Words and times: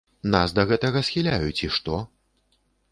Нас 0.35 0.55
да 0.59 0.63
гэтага 0.71 0.99
схіляюць 1.11 1.63
і 1.69 1.71
што? 1.79 2.03